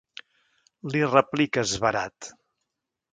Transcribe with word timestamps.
Li 0.93 1.03
replica 1.11 1.65
esverat. 1.69 2.31